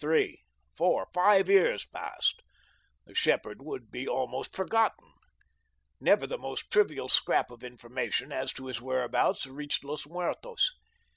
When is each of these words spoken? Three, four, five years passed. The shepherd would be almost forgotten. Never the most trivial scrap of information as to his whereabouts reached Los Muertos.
Three, 0.00 0.42
four, 0.76 1.06
five 1.14 1.48
years 1.48 1.86
passed. 1.86 2.42
The 3.06 3.14
shepherd 3.14 3.62
would 3.62 3.92
be 3.92 4.08
almost 4.08 4.56
forgotten. 4.56 5.12
Never 6.00 6.26
the 6.26 6.36
most 6.36 6.72
trivial 6.72 7.08
scrap 7.08 7.52
of 7.52 7.62
information 7.62 8.32
as 8.32 8.52
to 8.54 8.66
his 8.66 8.82
whereabouts 8.82 9.46
reached 9.46 9.84
Los 9.84 10.04
Muertos. 10.04 10.74